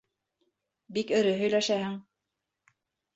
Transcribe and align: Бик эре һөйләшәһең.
Бик 0.97 1.13
эре 1.17 1.33
һөйләшәһең. 1.41 1.93